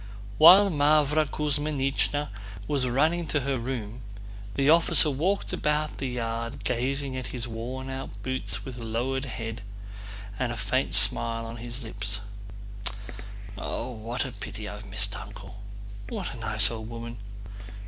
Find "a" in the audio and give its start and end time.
10.51-10.57, 14.25-14.31, 16.33-16.37